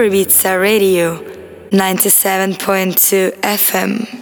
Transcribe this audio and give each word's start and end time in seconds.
Ibiza 0.00 0.56
Radio 0.56 1.20
97.2 1.70 3.32
FM. 3.42 4.21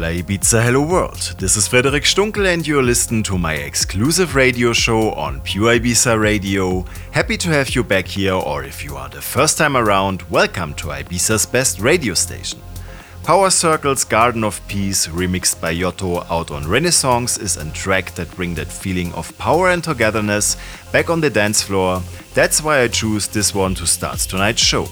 Ibiza 0.00 0.62
Hello 0.62 0.80
World. 0.80 1.34
This 1.38 1.56
is 1.56 1.68
Frederic 1.68 2.04
Stunkel 2.04 2.46
and 2.46 2.66
you're 2.66 2.82
listening 2.82 3.22
to 3.24 3.36
my 3.36 3.54
exclusive 3.54 4.34
radio 4.34 4.72
show 4.72 5.10
on 5.12 5.40
Pure 5.42 5.78
Ibiza 5.78 6.18
Radio. 6.18 6.86
Happy 7.10 7.36
to 7.36 7.50
have 7.50 7.74
you 7.74 7.84
back 7.84 8.06
here 8.06 8.32
or 8.32 8.64
if 8.64 8.82
you 8.82 8.96
are 8.96 9.10
the 9.10 9.20
first 9.20 9.58
time 9.58 9.76
around, 9.76 10.22
welcome 10.30 10.72
to 10.74 10.86
Ibiza's 10.88 11.44
best 11.44 11.78
radio 11.78 12.14
station. 12.14 12.60
Power 13.22 13.48
Circle's 13.48 14.04
Garden 14.04 14.42
of 14.42 14.66
Peace, 14.66 15.06
remixed 15.06 15.60
by 15.60 15.74
Yotto 15.74 16.26
out 16.30 16.50
on 16.50 16.66
Renaissance, 16.66 17.38
is 17.38 17.56
a 17.56 17.70
track 17.72 18.14
that 18.14 18.34
brings 18.34 18.56
that 18.56 18.68
feeling 18.68 19.12
of 19.12 19.36
power 19.38 19.68
and 19.68 19.84
togetherness 19.84 20.56
back 20.90 21.10
on 21.10 21.20
the 21.20 21.30
dance 21.30 21.62
floor. 21.62 22.02
That's 22.34 22.62
why 22.62 22.80
I 22.80 22.88
choose 22.88 23.28
this 23.28 23.54
one 23.54 23.74
to 23.76 23.86
start 23.86 24.18
tonight's 24.20 24.62
show. 24.62 24.88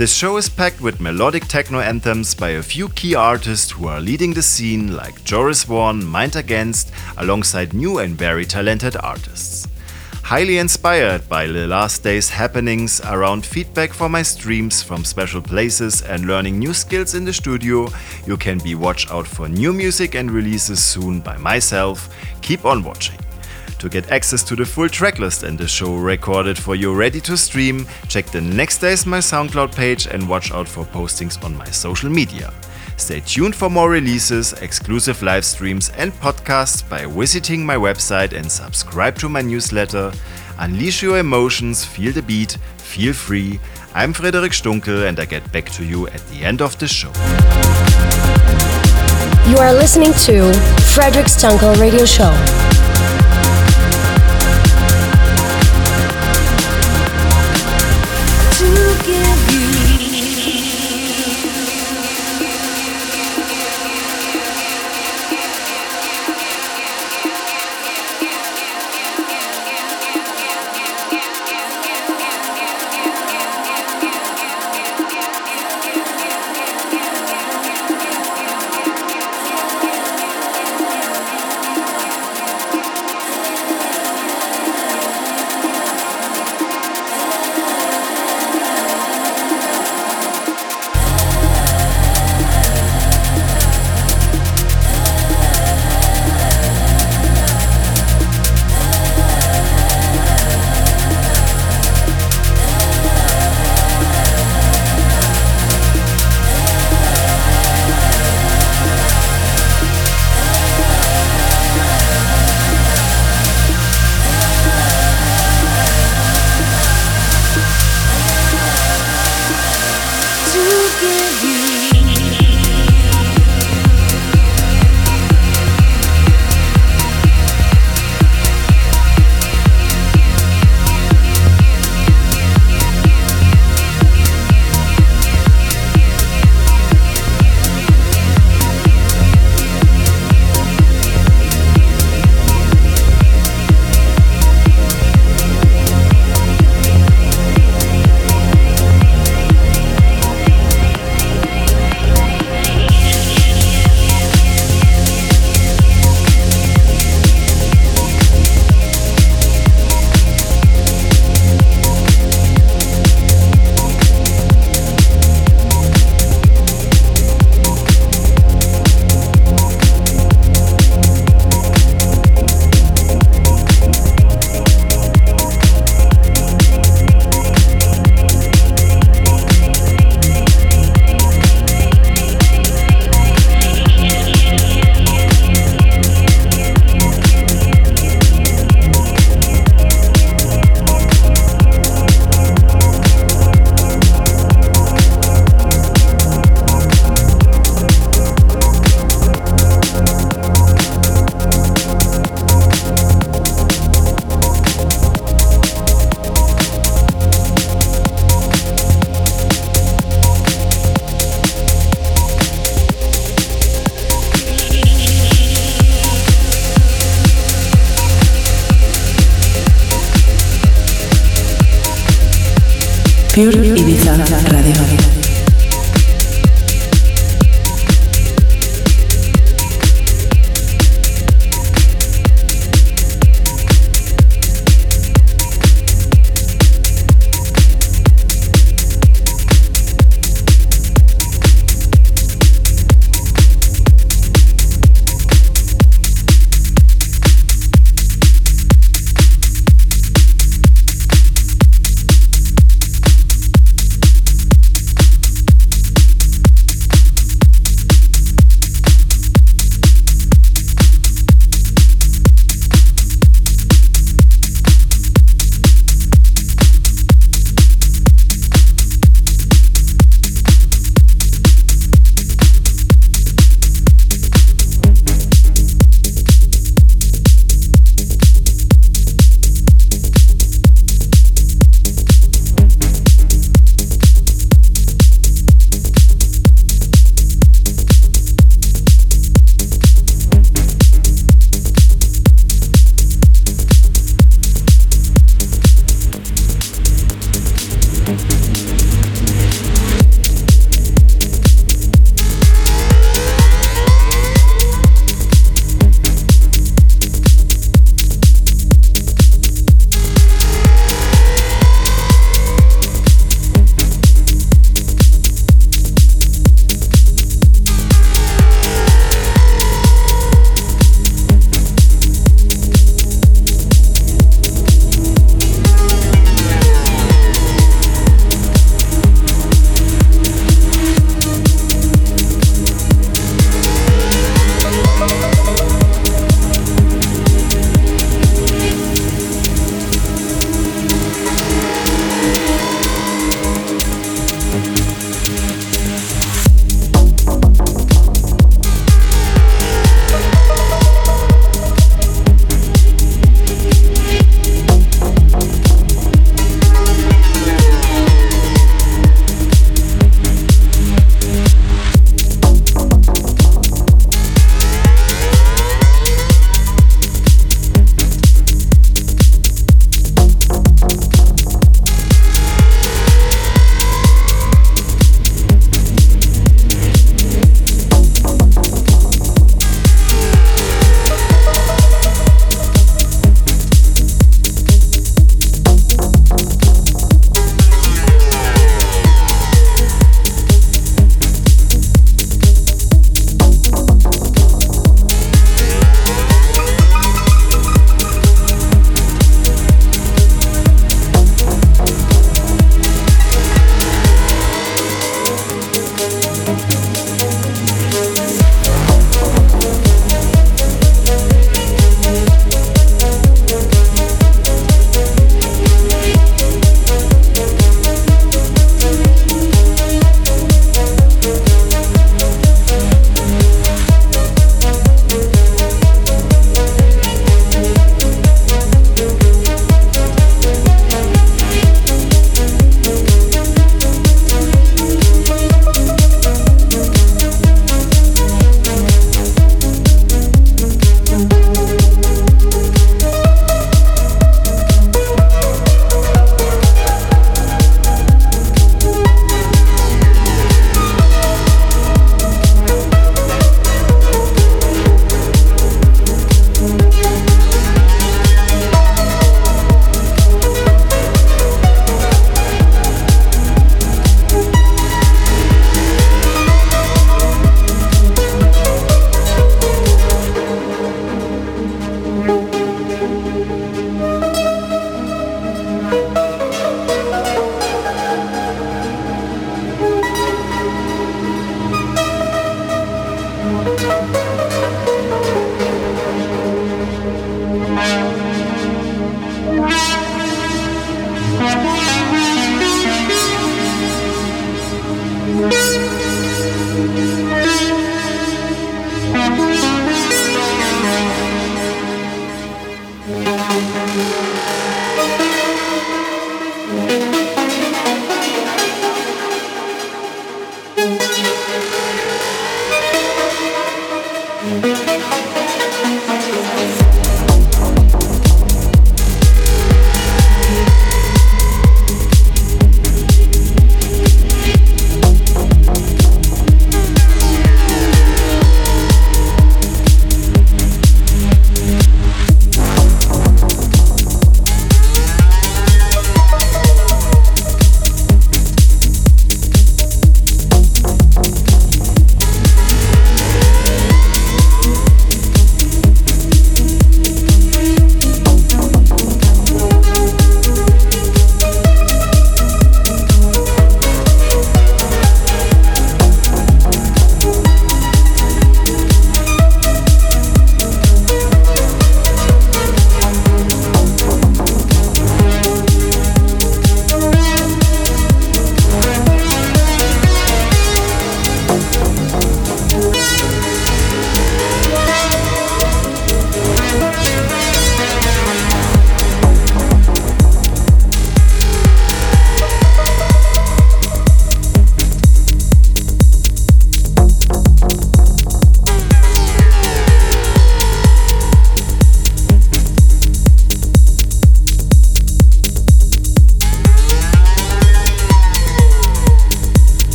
This 0.00 0.16
show 0.16 0.38
is 0.38 0.48
packed 0.48 0.80
with 0.80 0.98
melodic 0.98 1.44
techno 1.46 1.80
anthems 1.80 2.34
by 2.34 2.52
a 2.52 2.62
few 2.62 2.88
key 2.88 3.14
artists 3.14 3.70
who 3.70 3.86
are 3.86 4.00
leading 4.00 4.32
the 4.32 4.40
scene, 4.40 4.96
like 4.96 5.24
Joris 5.24 5.64
Voorn, 5.64 6.02
Mind 6.02 6.36
Against, 6.36 6.90
alongside 7.18 7.74
new 7.74 7.98
and 7.98 8.16
very 8.16 8.46
talented 8.46 8.96
artists. 8.96 9.68
Highly 10.22 10.56
inspired 10.56 11.28
by 11.28 11.48
the 11.48 11.66
last 11.66 12.02
day's 12.02 12.30
happenings 12.30 13.02
around 13.02 13.44
feedback 13.44 13.92
for 13.92 14.08
my 14.08 14.22
streams 14.22 14.82
from 14.82 15.04
special 15.04 15.42
places 15.42 16.00
and 16.00 16.24
learning 16.24 16.58
new 16.58 16.72
skills 16.72 17.14
in 17.14 17.26
the 17.26 17.34
studio, 17.34 17.86
you 18.26 18.38
can 18.38 18.56
be 18.56 18.74
watch 18.74 19.10
out 19.10 19.26
for 19.26 19.48
new 19.48 19.74
music 19.74 20.14
and 20.14 20.30
releases 20.30 20.82
soon 20.82 21.20
by 21.20 21.36
myself. 21.36 22.08
Keep 22.40 22.64
on 22.64 22.82
watching. 22.82 23.18
To 23.80 23.88
get 23.88 24.10
access 24.10 24.42
to 24.42 24.54
the 24.54 24.66
full 24.66 24.88
tracklist 24.88 25.42
and 25.42 25.56
the 25.56 25.66
show 25.66 25.96
recorded 25.96 26.58
for 26.58 26.74
you 26.74 26.94
ready 26.94 27.18
to 27.22 27.34
stream, 27.34 27.86
check 28.08 28.26
the 28.26 28.40
next 28.42 28.76
day's 28.76 29.06
my 29.06 29.20
SoundCloud 29.20 29.74
page 29.74 30.06
and 30.06 30.28
watch 30.28 30.52
out 30.52 30.68
for 30.68 30.84
postings 30.84 31.42
on 31.42 31.56
my 31.56 31.64
social 31.70 32.10
media. 32.10 32.52
Stay 32.98 33.20
tuned 33.20 33.56
for 33.56 33.70
more 33.70 33.88
releases, 33.88 34.52
exclusive 34.60 35.22
live 35.22 35.46
streams, 35.46 35.88
and 35.96 36.12
podcasts 36.12 36.86
by 36.86 37.06
visiting 37.06 37.64
my 37.64 37.74
website 37.74 38.34
and 38.34 38.52
subscribe 38.52 39.16
to 39.16 39.30
my 39.30 39.40
newsletter. 39.40 40.12
Unleash 40.58 41.02
your 41.02 41.18
emotions, 41.18 41.82
feel 41.82 42.12
the 42.12 42.20
beat, 42.20 42.58
feel 42.76 43.14
free. 43.14 43.58
I'm 43.94 44.12
Frederic 44.12 44.52
Stunkel 44.52 45.08
and 45.08 45.18
I 45.18 45.24
get 45.24 45.50
back 45.52 45.70
to 45.70 45.84
you 45.86 46.06
at 46.08 46.20
the 46.28 46.44
end 46.44 46.60
of 46.60 46.78
the 46.78 46.86
show. 46.86 47.12
You 49.50 49.56
are 49.56 49.72
listening 49.72 50.12
to 50.26 50.52
Frederic 50.92 51.28
Stunkel 51.28 51.80
Radio 51.80 52.04
Show. 52.04 52.30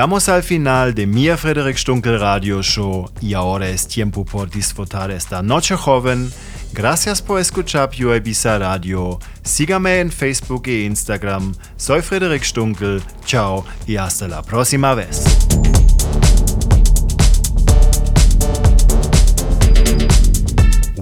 Llegamos 0.00 0.30
al 0.30 0.42
final 0.42 0.94
de 0.94 1.06
mi 1.06 1.28
Frederick 1.28 1.76
Stunkel 1.76 2.18
Radio 2.18 2.62
Show 2.62 3.10
y 3.20 3.34
ahora 3.34 3.68
es 3.68 3.86
tiempo 3.86 4.24
por 4.24 4.48
disfrutar 4.48 5.10
esta 5.10 5.42
noche 5.42 5.76
joven. 5.76 6.32
Gracias 6.72 7.20
por 7.20 7.38
escuchar 7.38 7.90
Pure 7.90 8.16
Ibiza 8.16 8.58
Radio. 8.58 9.18
Sígame 9.42 10.00
en 10.00 10.10
Facebook 10.10 10.62
e 10.68 10.84
Instagram. 10.86 11.54
Soy 11.76 12.00
Frederick 12.00 12.44
Stunkel. 12.44 13.02
Chao 13.26 13.66
y 13.86 13.96
hasta 13.96 14.26
la 14.26 14.40
próxima 14.40 14.94
vez. 14.94 15.22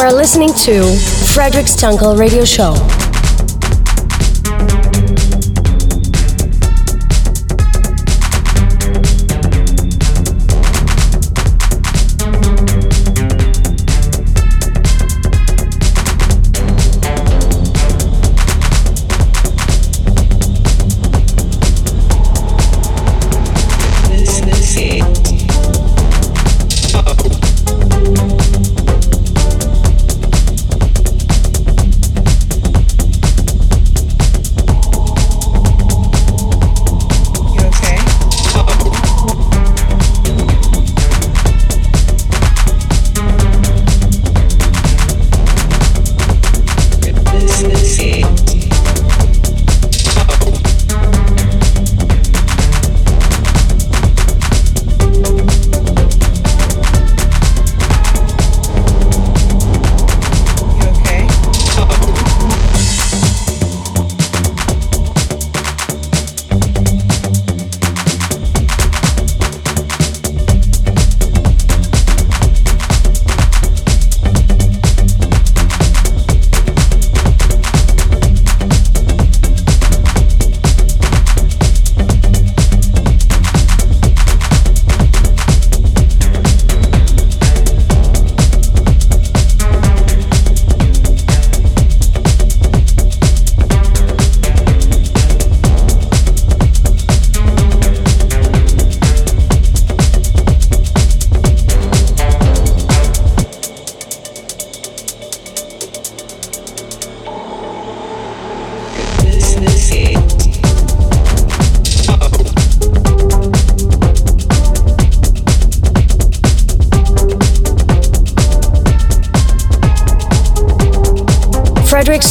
Are 0.00 0.12
listening 0.12 0.54
to 0.54 0.82
Frederic 1.34 1.66
Stunkel 1.66 2.18
Radio 2.18 2.42
Show. 2.42 2.99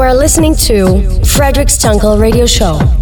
You 0.00 0.06
are 0.06 0.14
listening 0.14 0.54
to 0.64 1.02
Frederic 1.26 1.68
Stunkel 1.68 2.18
Radio 2.18 2.46
Show. 2.46 2.99